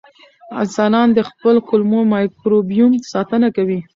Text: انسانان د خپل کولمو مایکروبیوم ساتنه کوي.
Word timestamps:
انسانان 0.61 1.07
د 1.13 1.19
خپل 1.29 1.55
کولمو 1.67 1.99
مایکروبیوم 2.13 2.91
ساتنه 3.13 3.47
کوي. 3.55 3.79